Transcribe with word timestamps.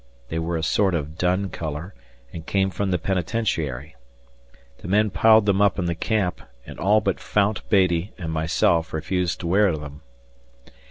They 0.29 0.39
were 0.39 0.57
a 0.57 0.63
sort 0.63 0.95
of 0.95 1.15
dun 1.19 1.49
color 1.49 1.93
and 2.33 2.43
came 2.43 2.71
from 2.71 2.89
the 2.89 2.97
penitentiary. 2.97 3.95
The 4.79 4.87
men 4.87 5.11
piled 5.11 5.45
them 5.45 5.61
up 5.61 5.77
in 5.77 5.85
the 5.85 5.93
camp, 5.93 6.41
and 6.65 6.79
all 6.79 7.01
but 7.01 7.19
Fount 7.19 7.61
Beattie 7.69 8.11
and 8.17 8.31
myself 8.31 8.93
refused 8.93 9.39
to 9.41 9.47
wear 9.47 9.77
them. 9.77 10.01